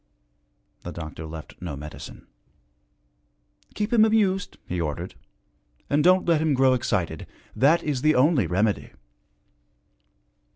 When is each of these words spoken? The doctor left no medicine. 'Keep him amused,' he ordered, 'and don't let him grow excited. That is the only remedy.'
The 0.81 0.91
doctor 0.91 1.27
left 1.27 1.61
no 1.61 1.75
medicine. 1.75 2.25
'Keep 3.75 3.93
him 3.93 4.03
amused,' 4.03 4.57
he 4.67 4.81
ordered, 4.81 5.13
'and 5.91 6.03
don't 6.03 6.27
let 6.27 6.41
him 6.41 6.55
grow 6.55 6.73
excited. 6.73 7.27
That 7.55 7.83
is 7.83 8.01
the 8.01 8.15
only 8.15 8.47
remedy.' 8.47 8.93